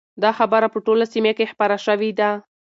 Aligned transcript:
دا 0.23 0.31
خبره 0.39 0.67
په 0.73 0.79
ټوله 0.85 1.05
سیمه 1.13 1.31
کې 1.37 1.51
خپره 1.53 1.75
شوې 1.85 2.11
ده. 2.19 2.29